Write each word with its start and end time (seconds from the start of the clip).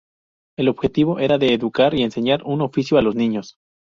El 0.57 0.67
objetivo 0.67 1.19
era 1.19 1.35
el 1.35 1.39
de 1.41 1.53
educar 1.53 1.93
y 1.93 2.01
enseñar 2.01 2.41
un 2.43 2.61
oficio 2.61 2.97
a 2.97 3.03
los 3.03 3.13
niños. 3.13 3.57